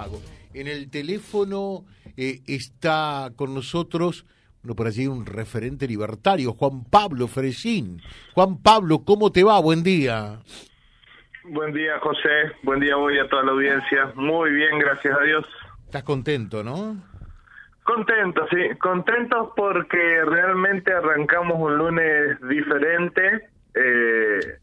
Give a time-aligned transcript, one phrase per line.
[0.00, 0.20] pago.
[0.54, 1.84] En el teléfono
[2.16, 4.26] eh, está con nosotros,
[4.62, 8.00] bueno, por allí un referente libertario, Juan Pablo Fresín.
[8.34, 9.60] Juan Pablo, ¿cómo te va?
[9.60, 10.40] Buen día.
[11.44, 12.52] Buen día, José.
[12.62, 14.12] Buen día hoy a toda la audiencia.
[14.14, 15.46] Muy bien, gracias a Dios.
[15.84, 16.96] Estás contento, ¿no?
[17.82, 18.76] Contento, sí.
[18.78, 23.48] Contentos porque realmente arrancamos un lunes diferente.
[23.74, 24.58] Eh,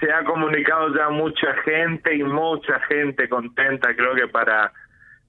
[0.00, 3.94] se ha comunicado ya mucha gente y mucha gente contenta.
[3.94, 4.72] Creo que para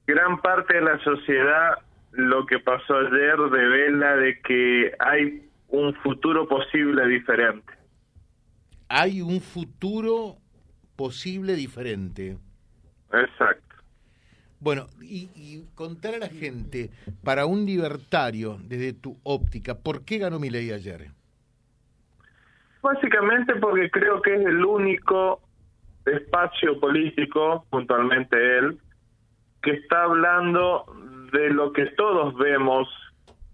[0.05, 1.77] gran parte de la sociedad
[2.11, 7.73] lo que pasó ayer revela de que hay un futuro posible diferente.
[8.89, 10.37] Hay un futuro
[10.95, 12.37] posible diferente.
[13.11, 13.75] Exacto.
[14.59, 16.89] Bueno, y, y, contar a la gente,
[17.23, 21.09] para un libertario, desde tu óptica, ¿por qué ganó mi ley ayer?
[22.83, 25.39] Básicamente porque creo que es el único
[26.05, 28.77] espacio político, puntualmente él,
[29.61, 30.85] que está hablando
[31.31, 32.89] de lo que todos vemos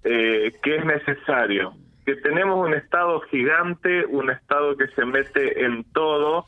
[0.04, 1.74] eh, que es necesario,
[2.08, 6.46] que tenemos un Estado gigante, un Estado que se mete en todo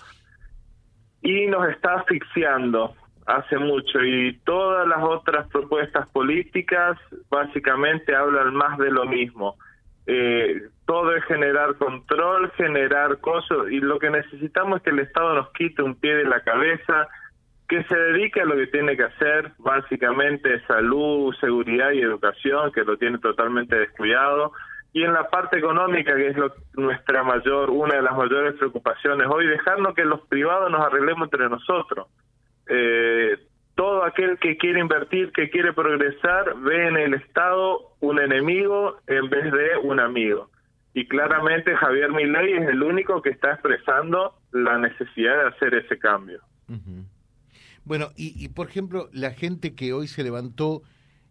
[1.22, 2.96] y nos está asfixiando
[3.28, 6.98] hace mucho y todas las otras propuestas políticas
[7.30, 9.56] básicamente hablan más de lo mismo.
[10.08, 15.36] Eh, todo es generar control, generar cosas y lo que necesitamos es que el Estado
[15.36, 17.08] nos quite un pie de la cabeza,
[17.70, 22.84] que se dedique a lo que tiene que hacer, básicamente salud, seguridad y educación, que
[22.84, 24.52] lo tiene totalmente descuidado,
[24.92, 29.26] y en la parte económica, que es lo, nuestra mayor, una de las mayores preocupaciones
[29.30, 32.08] hoy, dejarnos que los privados nos arreglemos entre nosotros.
[32.68, 33.38] Eh,
[33.76, 39.30] todo aquel que quiere invertir, que quiere progresar, ve en el Estado un enemigo en
[39.30, 40.50] vez de un amigo.
[40.94, 45.98] Y claramente Javier Milei es el único que está expresando la necesidad de hacer ese
[45.98, 46.42] cambio.
[47.84, 50.84] Bueno, y, por ejemplo, la gente que hoy se levantó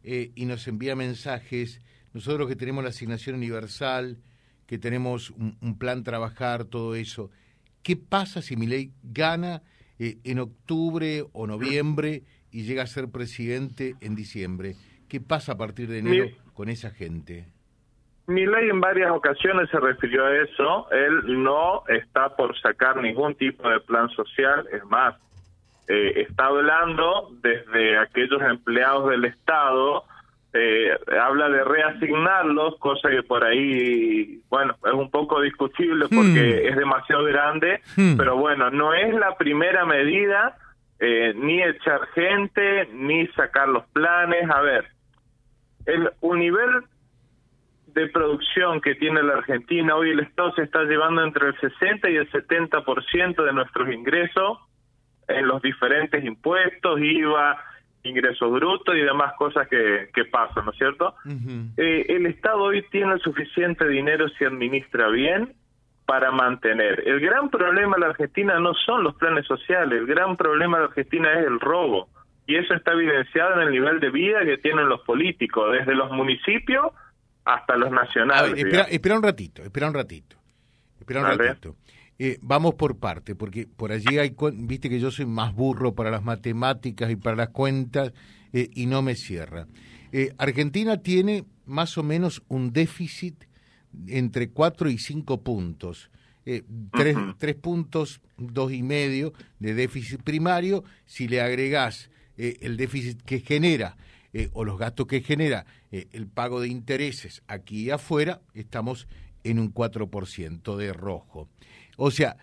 [0.02, 1.80] eh, y nos envía mensajes,
[2.12, 4.18] nosotros que tenemos la asignación universal,
[4.66, 7.30] que tenemos un, plan trabajar, todo eso,
[7.82, 9.62] ¿qué pasa si mi ley gana
[9.98, 14.74] eh, en octubre o noviembre y llega a ser presidente en diciembre?
[15.08, 17.46] ¿Qué pasa a partir de enero con esa gente?
[18.26, 20.90] Mi ley en varias ocasiones se refirió a eso.
[20.92, 24.68] Él no está por sacar ningún tipo de plan social.
[24.72, 25.16] Es más,
[25.88, 30.04] eh, está hablando desde aquellos empleados del Estado,
[30.52, 30.90] eh,
[31.20, 36.68] habla de reasignarlos, cosa que por ahí, bueno, es un poco discutible porque hmm.
[36.68, 38.16] es demasiado grande, hmm.
[38.16, 40.56] pero bueno, no es la primera medida,
[41.00, 44.48] eh, ni echar gente, ni sacar los planes.
[44.50, 44.86] A ver,
[45.86, 46.84] el un nivel
[47.86, 52.08] de producción que tiene la Argentina, hoy el Estado se está llevando entre el 60
[52.10, 54.58] y el 70% de nuestros ingresos,
[55.26, 57.64] en los diferentes impuestos, IVA,
[58.02, 61.14] ingresos brutos y demás cosas que, que pasan, ¿no es cierto?
[61.76, 65.54] Eh, el Estado hoy tiene suficiente dinero si administra bien
[66.10, 67.04] para mantener.
[67.06, 70.82] El gran problema de la Argentina no son los planes sociales, el gran problema de
[70.82, 72.08] la Argentina es el robo.
[72.48, 76.10] Y eso está evidenciado en el nivel de vida que tienen los políticos, desde los
[76.10, 76.86] municipios
[77.44, 78.54] hasta los nacionales.
[78.56, 80.36] espera, espera, un ratito, espera un ratito.
[80.98, 81.76] Espera un ratito.
[82.18, 86.10] Eh, vamos por parte, porque por allí hay, viste que yo soy más burro para
[86.10, 88.12] las matemáticas y para las cuentas
[88.52, 89.68] eh, y no me cierra.
[90.10, 93.44] Eh, Argentina tiene más o menos un déficit
[94.06, 96.10] entre 4 y 5 puntos.
[96.92, 100.84] tres, tres, puntos, dos y medio de déficit primario.
[101.06, 103.96] Si le agregás el déficit que genera
[104.52, 109.06] o los gastos que genera el pago de intereses aquí y afuera, estamos
[109.44, 111.48] en un 4% de rojo.
[111.96, 112.36] O sea,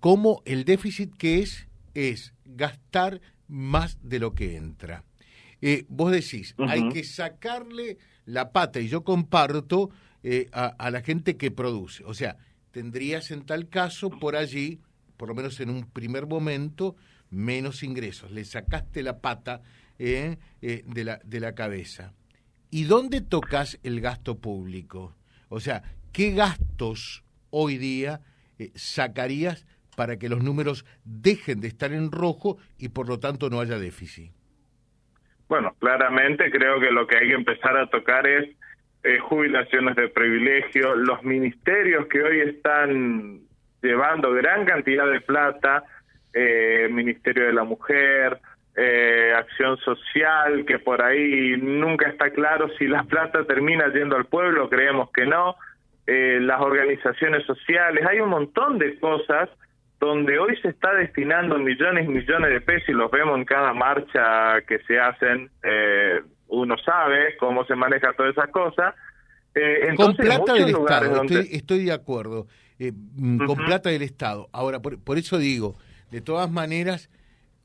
[0.00, 5.04] ¿cómo, el déficit que es es gastar más de lo que entra.
[5.60, 9.90] Eh, vos decís, hay que sacarle la pata, y yo comparto
[10.26, 12.02] eh, a, la gente que produce.
[12.06, 12.38] O sea,
[12.70, 14.80] tendrías en tal caso por allí,
[15.18, 16.96] por lo menos en un primer momento,
[17.28, 18.30] menos ingresos.
[18.30, 19.60] Le sacaste la pata
[19.98, 22.14] eh, de, la, de la cabeza.
[22.70, 25.14] ¿Y dónde tocas el gasto público?
[25.50, 28.22] O sea, ¿qué gastos hoy día
[28.58, 33.50] eh, sacarías para que los números dejen de estar en rojo y por lo tanto
[33.50, 34.32] no haya déficit?
[35.48, 38.56] Bueno, claramente creo que lo que hay que empezar a tocar es
[39.04, 43.40] eh, jubilaciones de privilegio, los ministerios que hoy están
[43.82, 45.84] llevando gran cantidad de plata,
[46.32, 48.40] eh, Ministerio de la Mujer,
[49.36, 54.68] Acción Social, que por ahí nunca está claro si la plata termina yendo al pueblo,
[54.68, 55.54] creemos que no,
[56.06, 59.48] eh, las organizaciones sociales, hay un montón de cosas
[59.98, 63.72] donde hoy se está destinando millones y millones de pesos y los vemos en cada
[63.72, 66.20] marcha que se hacen, eh,
[66.54, 68.94] uno sabe cómo se maneja todas esas cosas.
[69.54, 72.48] Eh, con plata del Estado, estoy, de acuerdo,
[72.78, 74.48] eh, mm, con plata del Estado.
[74.52, 75.76] Ahora, por, por, eso digo,
[76.10, 77.08] de todas maneras,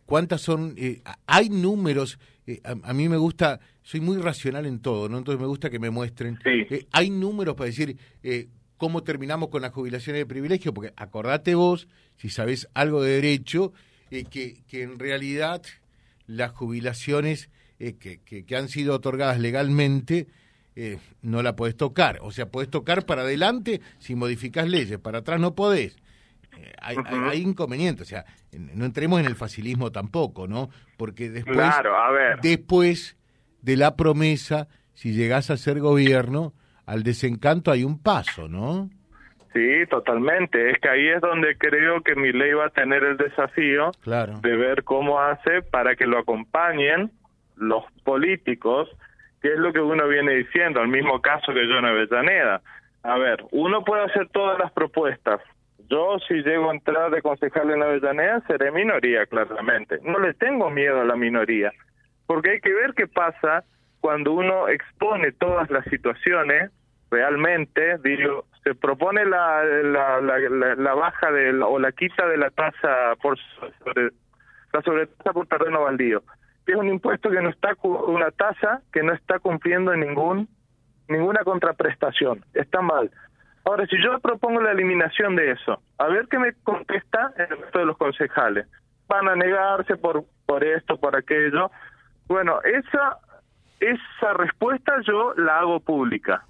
[0.06, 0.76] ¿cuántas son?
[0.78, 2.20] Eh, hay números,
[2.64, 5.18] a, mí me gusta, soy muy racional en todo, ¿no?
[5.18, 6.38] Entonces me gusta que me muestren.
[6.92, 7.98] hay números para decir
[8.78, 11.88] cómo terminamos con las jubilaciones de privilegio, porque acordate vos,
[12.18, 13.74] si sabés algo de derecho,
[14.10, 15.64] que, que en realidad
[16.28, 20.28] las jubilaciones que, que, que han sido otorgadas legalmente,
[20.76, 22.20] eh, no la podés tocar.
[22.22, 25.98] O sea, podés tocar para adelante si modificas leyes, para atrás no podés.
[26.58, 26.98] Eh, hay,
[27.30, 28.26] hay, inconvenientes, o sea,
[28.58, 30.70] no entremos en el facilismo tampoco, ¿no?
[30.98, 31.70] Porque después,
[32.42, 33.18] después
[33.62, 36.54] de la promesa, si llegás a ser gobierno,
[36.86, 38.90] al desencanto hay un paso, ¿no?
[39.54, 40.72] Sí, totalmente.
[40.72, 43.92] Es que ahí es donde creo que mi ley va a tener el desafío
[44.42, 47.12] de ver cómo hace para que lo acompañen
[47.60, 48.90] los políticos
[49.42, 52.62] que es lo que uno viene diciendo, el mismo caso que John Avellaneda.
[53.04, 55.42] A ver, uno puede hacer todas las propuestas.
[55.90, 60.00] Yo, si llego a entrar de concejal en Avellaneda, seré minoría, claramente.
[60.04, 61.72] No le tengo miedo a la minoría,
[62.28, 63.64] porque hay que ver qué pasa
[64.02, 66.72] cuando uno expone todas las situaciones,
[67.10, 73.16] realmente, digo, se propone la, la, la, baja de o la quita de la tasa
[73.22, 73.38] por
[73.80, 74.10] sobre,
[74.74, 76.22] la sobretasa por terreno baldío
[76.72, 80.48] es un impuesto que no está una tasa que no está cumpliendo en ningún
[81.08, 82.46] ninguna contraprestación.
[82.54, 83.10] Está mal.
[83.66, 87.80] Ahora, si yo propongo la eliminación de eso, a ver qué me contesta el resto
[87.80, 88.68] de los concejales.
[89.08, 91.72] Van a negarse por por esto, por aquello.
[92.28, 93.18] Bueno, esa
[93.80, 96.44] esa respuesta yo la hago pública.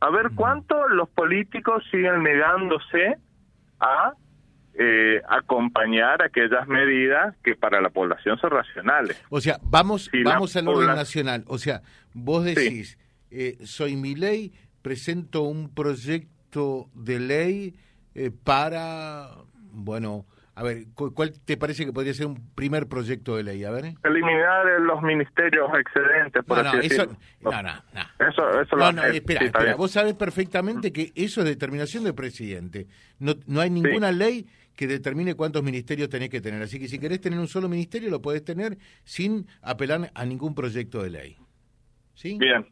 [0.00, 3.16] A ver cuánto los políticos siguen negándose
[3.80, 4.12] a
[4.78, 9.22] eh, acompañar aquellas medidas que para la población son racionales.
[9.30, 11.44] O sea, vamos, vamos al orden nacional.
[11.46, 11.80] O sea,
[12.12, 12.98] vos decís,
[13.30, 14.52] eh, soy mi ley,
[14.82, 17.74] presento un proyecto de ley
[18.14, 19.30] eh, para,
[19.72, 23.64] bueno, a ver, ¿cuál te parece que podría ser un primer proyecto de ley?
[23.64, 23.94] A ver.
[24.04, 27.06] Eliminar los ministerios excedentes, por no, así eso,
[27.40, 28.26] no, no, no.
[28.26, 29.74] Eso, eso no, no, espera, espera.
[29.76, 32.86] Vos sabés perfectamente que eso es determinación del presidente.
[33.18, 34.46] No, no hay ninguna ley
[34.76, 36.62] que determine cuántos ministerios tenés que tener.
[36.62, 40.54] Así que si querés tener un solo ministerio, lo podés tener sin apelar a ningún
[40.54, 41.36] proyecto de ley.
[42.14, 42.36] ¿Sí?
[42.38, 42.66] Bien.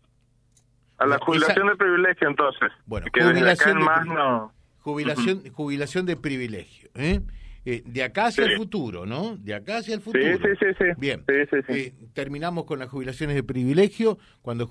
[0.99, 2.71] A la jubilación de privilegio, entonces.
[2.87, 4.53] Bueno, jubilación, de, más no...
[4.79, 6.91] jubilación, jubilación de privilegio.
[6.95, 7.21] ¿eh?
[7.65, 9.37] Eh, de acá hacia el futuro, ¿no?
[9.37, 10.23] De acá hacia el futuro.
[10.37, 10.85] Sí, sí, sí.
[10.99, 11.25] Bien.
[11.27, 14.19] Eh, terminamos con las jubilaciones de privilegio.
[14.43, 14.71] Cuando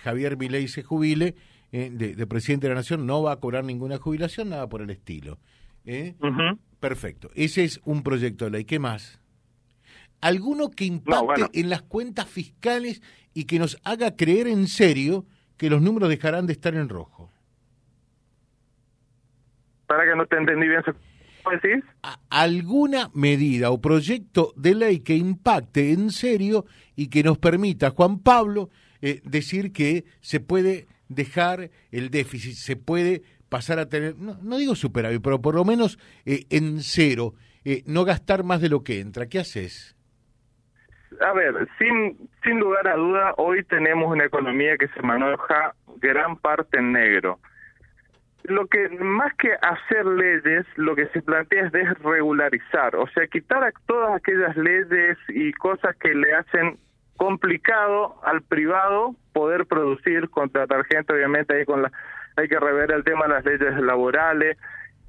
[0.00, 1.34] Javier Milei se jubile
[1.70, 5.38] de, presidente de la Nación, no va a cobrar ninguna jubilación, nada por el estilo.
[5.84, 6.14] ¿Eh?
[6.80, 7.30] Perfecto.
[7.34, 8.64] Ese es un proyecto de ley.
[8.64, 9.20] ¿Qué más?
[10.20, 13.02] ¿Alguno que impacte en las cuentas fiscales
[13.34, 15.26] y que nos haga creer en serio
[15.56, 17.32] que los números dejarán de estar en rojo?
[19.86, 20.82] Para que no te entendí bien,
[21.50, 21.84] decís?
[22.30, 28.20] ¿Alguna medida o proyecto de ley que impacte en serio y que nos permita, Juan
[28.20, 28.70] Pablo,
[29.00, 34.74] eh, decir que se puede dejar el déficit, se puede pasar a tener, no, digo
[34.74, 37.34] superávit, pero por lo menos eh, en cero,
[37.66, 39.26] eh, no gastar más de lo que entra.
[39.26, 39.94] ¿Qué haces?
[41.20, 46.36] A ver, sin, sin lugar a duda, hoy tenemos una economía que se maneja gran
[46.36, 47.40] parte en negro.
[48.44, 53.62] Lo que más que hacer leyes, lo que se plantea es desregularizar, o sea, quitar
[53.62, 56.78] a todas aquellas leyes y cosas que le hacen
[57.18, 61.92] complicado al privado poder producir, contratar gente, obviamente ahí con la
[62.36, 64.56] hay que rever el tema de las leyes laborales,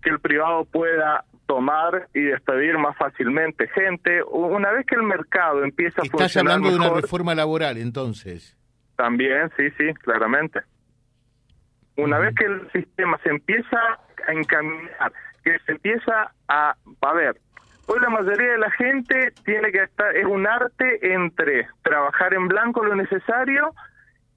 [0.01, 4.24] que el privado pueda tomar y despedir más fácilmente gente.
[4.24, 8.58] Una vez que el mercado empieza a funcionar ¿Estás hablando de una reforma laboral, entonces?
[8.96, 10.62] También, sí, sí, claramente.
[11.98, 13.77] Una vez que el sistema se empieza
[14.27, 15.13] a encaminar,
[15.44, 16.75] que se empieza a...
[17.01, 17.39] A ver,
[17.88, 20.15] hoy la mayoría de la gente tiene que estar...
[20.15, 23.74] Es un arte entre trabajar en blanco lo necesario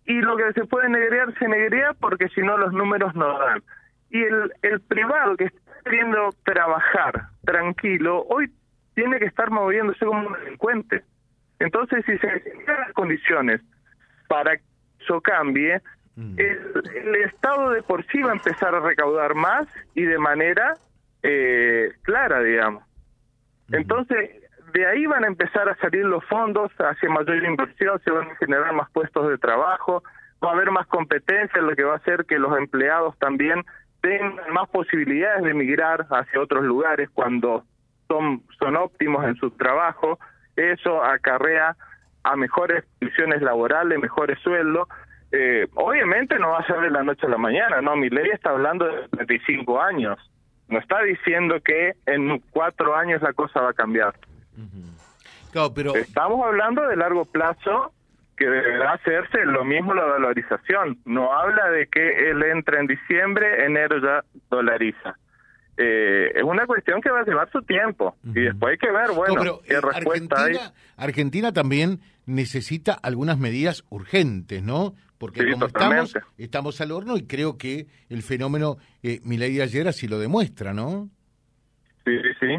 [0.07, 3.63] y lo que se puede negrear se negrea porque si no los números no dan.
[4.11, 8.51] Y el, el privado que está queriendo trabajar tranquilo, hoy
[8.95, 11.03] tiene que estar moviéndose como un delincuente.
[11.59, 13.61] Entonces, si se generan las condiciones
[14.29, 14.63] para que
[15.01, 15.81] eso cambie,
[16.17, 16.37] mm.
[16.39, 20.75] el, Estado de por sí va a empezar a recaudar más y de manera
[21.23, 22.85] eh, clara, digamos.
[23.73, 24.31] Entonces,
[24.77, 28.37] de ahí van a empezar a salir los fondos hacia mayor inversión, se van a
[28.37, 30.03] generar más puestos de trabajo,
[30.45, 33.65] va a haber más competencia, lo que va a hacer que los empleados también
[34.03, 37.65] tengan más posibilidades de emigrar hacia otros lugares cuando
[38.07, 40.19] son, son óptimos en su trabajo,
[40.57, 41.75] eso acarrea
[42.23, 44.89] a mejores condiciones laborales, mejores sueldos.
[45.33, 47.97] Eh, obviamente no va a ser de la noche a la mañana, ¿no?
[47.97, 50.19] Mi ley está hablando de 35 años.
[50.69, 54.15] No está diciendo que en cuatro años la cosa va a cambiar.
[55.75, 55.95] Pero...
[55.95, 57.93] Estamos hablando de largo plazo
[58.37, 60.99] que deberá hacerse lo mismo la dolarización.
[61.05, 65.17] No habla de que él entra en diciembre, enero ya dolariza.
[65.79, 69.11] Eh, es una cuestión que va a llevar su tiempo y después hay que ver,
[69.15, 71.05] bueno, qué respuesta Argentina, hay.
[71.05, 74.95] Argentina también necesita algunas medidas urgentes, ¿no?
[75.19, 79.87] Porque como estamos, estamos al horno y creo que el fenómeno eh, Milei de ayer
[79.87, 81.11] así lo demuestra, ¿no?
[82.07, 82.57] Sí, sí, sí,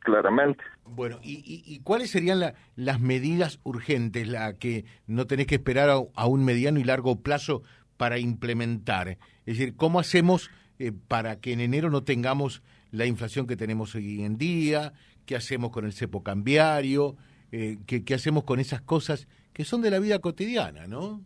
[0.00, 0.64] claramente.
[0.90, 6.44] Bueno, ¿y, cuáles serían las medidas urgentes, la que no tenés que esperar a, un
[6.44, 7.62] mediano y largo plazo
[7.96, 9.18] para implementar?
[9.46, 13.94] Es decir, ¿cómo hacemos eh, para que en enero no tengamos la inflación que tenemos
[13.94, 14.92] hoy en día?
[15.26, 17.16] ¿Qué hacemos con el cepo cambiario?
[17.52, 21.20] Eh, ¿qué, ¿Qué hacemos con esas cosas que son de la vida cotidiana, no?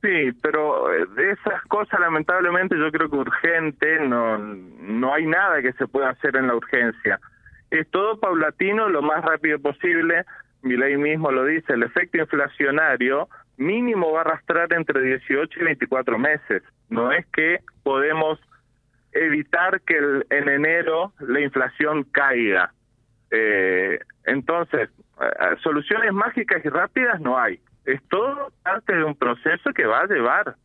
[0.00, 5.60] Sí, pero eh, de esas cosas lamentablemente yo creo que urgente no no hay nada
[5.60, 7.18] que se pueda hacer en la urgencia.
[7.70, 10.24] Es todo paulatino, lo más rápido posible.
[10.62, 15.64] Mi ley mismo lo dice, el efecto inflacionario mínimo va a arrastrar entre 18 y
[15.64, 16.62] 24 meses.
[16.88, 18.40] No es que podemos
[19.12, 19.96] evitar que
[20.30, 22.72] en enero la inflación caiga.
[23.30, 24.88] Eh, entonces,
[25.20, 27.60] eh, soluciones mágicas y rápidas no hay.
[27.84, 30.56] Es todo parte de un proceso que va a llevar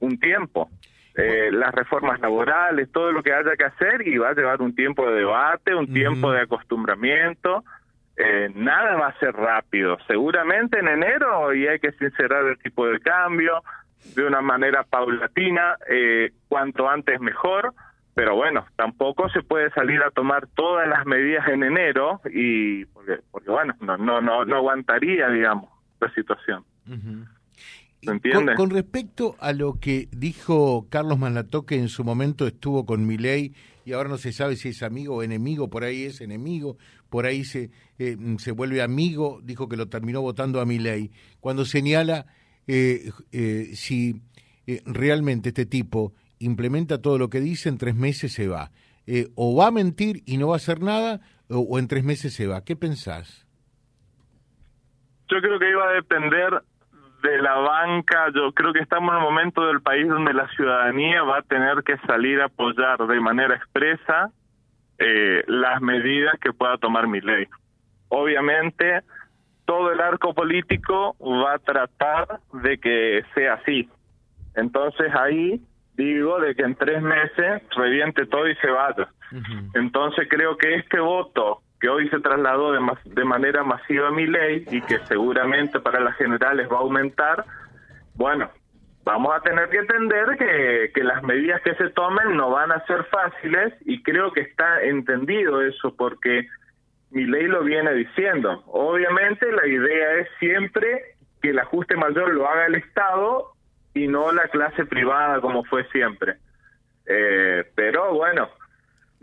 [0.00, 0.70] un tiempo
[1.16, 4.74] eh, las reformas laborales, todo lo que haya que hacer y va a llevar un
[4.74, 7.64] tiempo de debate, un tiempo de acostumbramiento.
[8.18, 9.96] Eh, nada va a ser rápido.
[10.06, 13.62] Seguramente en enero y hay que sincerar el tipo de cambio
[14.14, 17.72] de una manera paulatina, eh, cuanto antes mejor.
[18.14, 23.20] Pero bueno, tampoco se puede salir a tomar todas las medidas en enero y porque,
[23.30, 26.64] porque bueno, no, no, no, no aguantaría, digamos, la situación.
[28.56, 33.52] Con, respecto a lo que dijo Carlos Manlatoque en su momento estuvo con Milei
[33.84, 36.76] y ahora no se sabe si es amigo o enemigo, por ahí es enemigo,
[37.08, 41.10] por ahí se, eh, se vuelve amigo, dijo que lo terminó votando a Milei,
[41.40, 42.26] cuando señala
[42.66, 44.20] eh, eh, si
[44.84, 48.70] realmente este tipo implementa todo lo que dice, en tres meses se va.
[49.34, 52.34] o va a mentir y no va a hacer nada, o, o en tres meses
[52.34, 52.64] se va.
[52.64, 53.46] ¿Qué pensás?
[55.28, 56.62] Yo creo que iba a depender
[57.26, 61.22] de la banca, yo creo que estamos en un momento del país donde la ciudadanía
[61.22, 64.30] va a tener que salir a apoyar de manera expresa
[64.98, 67.46] eh, las medidas que pueda tomar mi ley.
[68.08, 69.02] Obviamente,
[69.64, 73.88] todo el arco político va a tratar de que sea así.
[74.54, 75.60] Entonces ahí
[75.94, 79.08] digo de que en tres meses reviente todo y se vaya.
[79.74, 84.26] Entonces creo que este voto que hoy se trasladó de, de manera masiva a mi
[84.26, 87.44] ley y que seguramente para las generales va a aumentar,
[88.14, 88.50] bueno,
[89.04, 92.84] vamos a tener que entender que, que las medidas que se tomen no van a
[92.86, 96.46] ser fáciles y creo que está entendido eso porque
[97.10, 98.64] mi ley lo viene diciendo.
[98.66, 103.52] Obviamente la idea es siempre que el ajuste mayor lo haga el Estado
[103.94, 106.36] y no la clase privada como fue siempre.
[107.06, 108.48] Eh, pero bueno,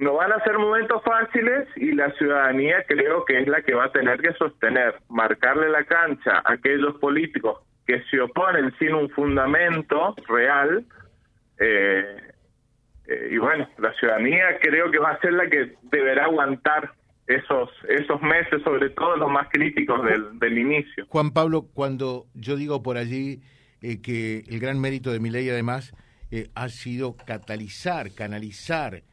[0.03, 3.85] no van a ser momentos fáciles y la ciudadanía creo que es la que va
[3.85, 9.09] a tener que sostener, marcarle la cancha a aquellos políticos que se oponen sin un
[9.09, 10.85] fundamento real.
[11.59, 12.17] Eh,
[13.07, 16.93] eh, y bueno, la ciudadanía creo que va a ser la que deberá aguantar
[17.27, 21.05] esos esos meses, sobre todo los más críticos del, del inicio.
[21.07, 23.41] Juan Pablo, cuando yo digo por allí
[23.81, 25.93] eh, que el gran mérito de mi ley además
[26.55, 29.03] ha sido catalizar, canalizar,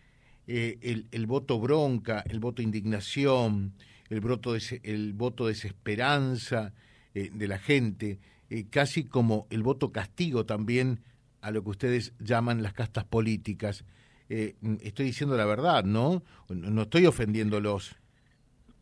[0.52, 3.72] eh, el, voto bronca, el voto indignación,
[4.08, 6.72] el voto, de, el voto desesperanza
[7.14, 11.04] eh, de la gente, eh, casi como el voto castigo también
[11.40, 13.84] a lo que ustedes llaman las castas políticas.
[14.28, 16.24] estoy diciendo la verdad, ¿no?
[16.48, 17.96] No estoy ofendiéndolos.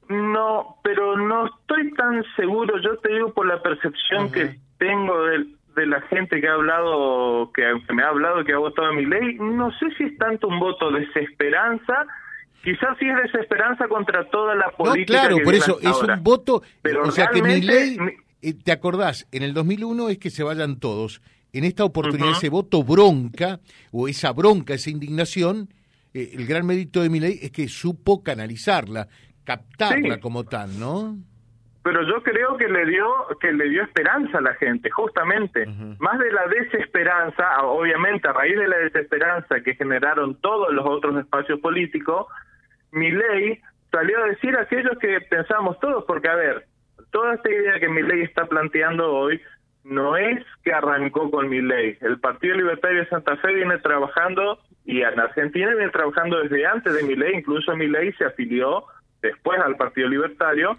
[0.09, 5.58] No, pero no estoy tan seguro, yo te digo por la percepción que tengo del,
[5.75, 7.63] de la gente que ha hablado, que,
[7.95, 10.91] me ha hablado, que ha votado mi ley, no sé si es tanto un voto
[10.91, 12.07] de desesperanza,
[12.63, 15.23] quizás sí es desesperanza contra toda la política.
[15.23, 17.97] No, claro, por eso es un voto, Pero o sea que mi ley,
[18.43, 19.29] eh, ¿te acordás?
[19.33, 21.23] En el 2001 es que se vayan todos.
[21.53, 23.61] En esta oportunidad ese voto bronca,
[23.91, 25.69] o esa bronca, esa indignación,
[26.13, 29.09] eh, el gran mérito de mi ley es que supo canalizarla,
[29.45, 31.17] captarla como tal, ¿no?
[31.89, 33.07] Pero yo creo que le dio
[33.41, 35.65] que le dio esperanza a la gente, justamente,
[35.99, 41.17] más de la desesperanza, obviamente a raíz de la desesperanza que generaron todos los otros
[41.17, 42.27] espacios políticos,
[42.93, 43.59] mi ley
[43.91, 46.67] salió a decir aquellos que pensamos todos, porque a ver,
[47.11, 49.41] toda esta idea que mi ley está planteando hoy
[49.83, 51.97] no es que arrancó con mi ley.
[52.03, 56.93] El Partido Libertario de Santa Fe viene trabajando y en Argentina viene trabajando desde antes
[56.93, 58.85] de mi ley, incluso mi ley se afilió
[59.23, 60.77] después al Partido Libertario,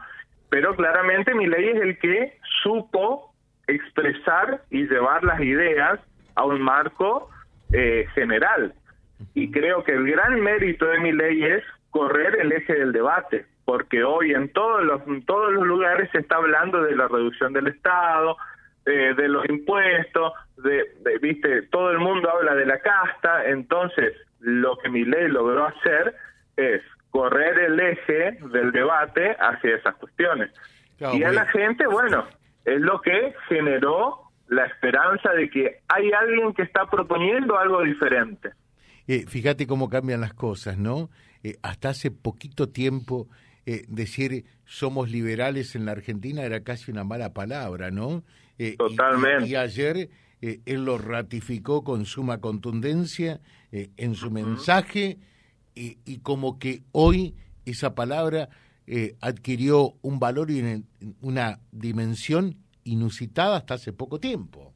[0.50, 3.34] pero claramente mi ley es el que supo
[3.68, 6.00] expresar y llevar las ideas
[6.36, 7.30] a un marco
[7.72, 8.74] eh, general.
[9.34, 13.46] Y creo que el gran mérito de mi ley es correr el eje del debate,
[13.66, 17.68] porque hoy en todos los, todos los lugares se está hablando de la reducción del
[17.68, 18.38] Estado,
[18.86, 20.84] de los impuestos, de,
[21.22, 26.16] viste, todo el mundo habla de la casta, entonces lo que mi ley logró hacer
[26.58, 30.52] es correr el eje del debate hacia esas cuestiones.
[31.14, 32.26] y a la gente, bueno,
[32.66, 38.50] es lo que generó la esperanza de que hay alguien que está proponiendo algo diferente.
[39.08, 41.10] Eh, fíjate cómo cambian las cosas, ¿no?
[41.44, 43.28] Eh, hasta hace poquito tiempo
[43.66, 48.24] eh, decir somos liberales en la Argentina era casi una mala palabra, ¿no?
[48.78, 49.48] Totalmente.
[49.48, 50.10] Y, ayer
[50.42, 53.40] él lo ratificó con suma contundencia
[53.72, 55.18] en su mensaje
[55.76, 58.50] y, como que hoy esa palabra
[58.92, 60.84] eh, adquirió un valor y
[61.22, 64.74] una dimensión inusitada hasta hace poco tiempo.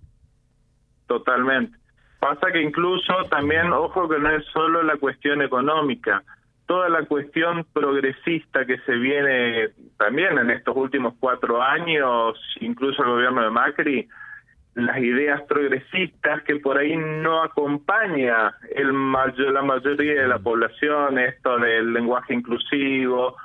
[1.08, 1.76] Totalmente.
[2.20, 6.24] Pasa que incluso también, ojo que no es solo la cuestión económica,
[6.68, 13.10] toda la cuestión progresista que se viene también en estos últimos cuatro años, incluso el
[13.10, 14.08] gobierno de Macri,
[14.76, 21.18] las ideas progresistas que por ahí no acompaña el mayor, la mayoría de la población,
[21.18, 23.38] esto del lenguaje inclusivo,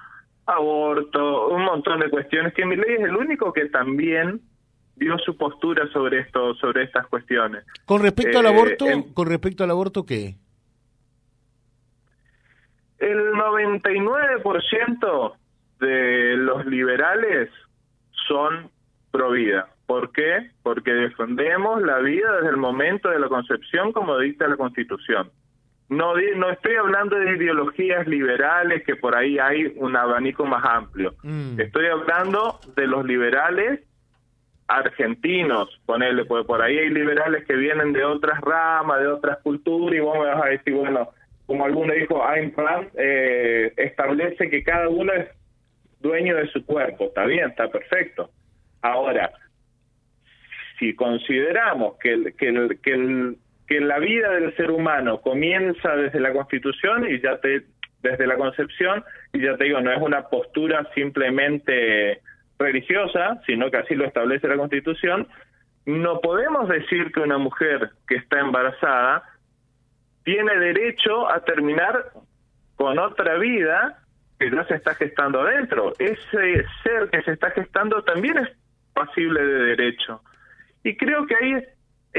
[0.49, 4.41] aborto, un montón de cuestiones que mi ley es el único que también
[4.97, 7.65] dio su postura sobre esto, sobre estas cuestiones.
[7.85, 10.37] Con respecto al eh, aborto, con respecto al aborto, ¿qué?
[12.99, 15.35] El 99%
[15.81, 17.51] de los liberales
[18.27, 18.71] son
[19.11, 19.69] pro vida.
[19.87, 20.51] ¿Por qué?
[20.63, 25.31] Porque defendemos la vida desde el momento de la concepción como dicta la Constitución.
[25.89, 31.15] No, no estoy hablando de ideologías liberales que por ahí hay un abanico más amplio.
[31.23, 31.59] Mm.
[31.61, 33.81] Estoy hablando de los liberales
[34.67, 39.97] argentinos, ponerle, porque por ahí hay liberales que vienen de otras ramas, de otras culturas,
[39.97, 41.09] y vos me vas a decir, bueno,
[41.47, 45.29] como alguno dijo, Ayn Rand eh, establece que cada uno es
[46.01, 47.07] dueño de su cuerpo.
[47.07, 48.31] Está bien, está perfecto.
[48.83, 49.33] Ahora,
[50.79, 53.35] si consideramos que, que, que,
[53.69, 57.65] que la vida del ser humano comienza desde la Constitución y ya te
[58.03, 62.21] desde la concepción y ya te digo no es una postura simplemente
[62.59, 65.27] religiosa sino que así lo establece la Constitución
[65.85, 69.25] no podemos decir que una mujer que está embarazada
[70.23, 72.13] tiene derecho a terminar
[72.77, 73.99] con otra vida
[74.39, 75.95] que ya se está gestando adentro.
[75.99, 78.49] Ese ser que se está gestando también es
[78.93, 80.23] pasible de derecho.
[80.85, 81.65] Y creo que ahí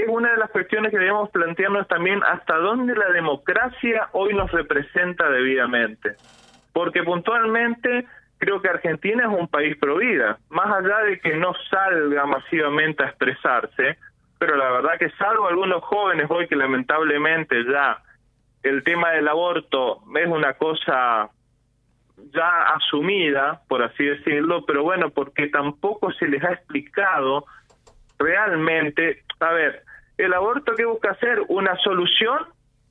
[0.04, 4.52] es una de las cuestiones que debemos plantearnos también hasta dónde la democracia hoy nos
[4.52, 6.16] representa debidamente.
[6.74, 8.06] Porque puntualmente
[8.38, 13.04] creo que Argentina es un país pro vida, más allá de que no salga masivamente
[13.04, 13.98] a expresarse,
[14.38, 18.02] pero la verdad que salvo algunos jóvenes hoy que lamentablemente ya
[18.64, 21.30] el tema del aborto es una cosa
[22.34, 27.46] ya asumida, por así decirlo, pero bueno, porque tampoco se les ha explicado
[28.18, 29.84] realmente, a ver,
[30.20, 32.40] el aborto que busca hacer una solución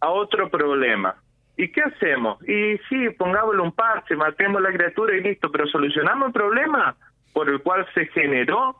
[0.00, 1.14] a otro problema.
[1.58, 2.42] ¿Y qué hacemos?
[2.48, 6.96] Y sí, pongámosle un parche, matemos la criatura y listo, pero solucionamos el problema
[7.34, 8.76] por el cual se generó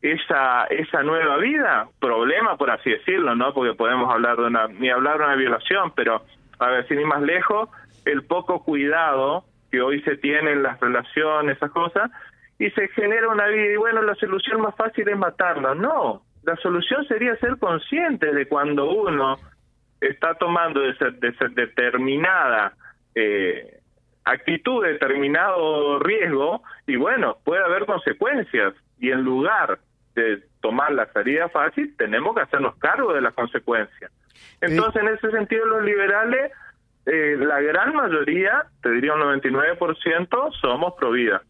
[0.00, 3.52] esa esa nueva vida, problema por así decirlo, ¿no?
[3.52, 6.22] Porque podemos hablar de una ni hablar de una violación, pero
[6.60, 7.68] a ver, sin ir más lejos,
[8.04, 12.10] el poco cuidado que hoy se tiene en las relaciones, esas cosas,
[12.58, 15.74] y se genera una vida y bueno, la solución más fácil es matarla.
[15.74, 19.38] No, la solución sería ser consciente de cuando uno
[20.00, 20.94] está tomando de
[21.54, 22.74] determinada
[23.14, 23.80] eh,
[24.24, 28.74] actitud, determinado riesgo, y bueno, puede haber consecuencias.
[28.98, 29.78] Y en lugar
[30.14, 34.10] de tomar la salida fácil, tenemos que hacernos cargo de las consecuencias.
[34.60, 36.52] Entonces, en ese sentido, los liberales,
[37.06, 41.42] eh, la gran mayoría, te diría un 99%, somos pro vida.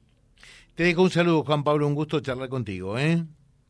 [0.74, 2.98] Te dejo un saludo, Juan Pablo, un gusto charlar contigo.
[2.98, 3.22] ¿eh?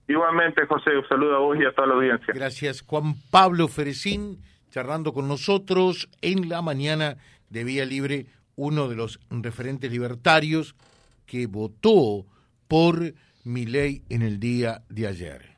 [0.09, 2.35] Igualmente, José, un saludo a vos y a toda la audiencia.
[2.35, 7.17] Gracias, Juan Pablo Ferecín, charlando con nosotros en la mañana
[7.51, 10.75] de Vía Libre, uno de los referentes libertarios
[11.27, 12.27] que votó
[12.69, 15.53] por mi ley en el día de ayer.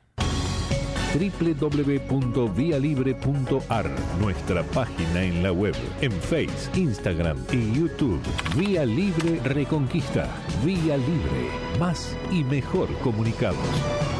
[1.13, 8.21] www.vialibre.ar, nuestra página en la web, en Face, Instagram y YouTube.
[8.55, 10.29] Vía Libre Reconquista.
[10.63, 11.49] Vía Libre.
[11.79, 14.14] Más y mejor comunicados.